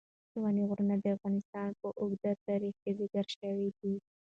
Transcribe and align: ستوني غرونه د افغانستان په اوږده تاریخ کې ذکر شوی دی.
ستوني 0.27 0.61
غرونه 0.69 0.95
د 0.99 1.05
افغانستان 1.15 1.69
په 1.79 1.87
اوږده 1.99 2.31
تاریخ 2.47 2.75
کې 2.83 2.91
ذکر 2.99 3.25
شوی 3.37 3.69
دی. 3.79 3.93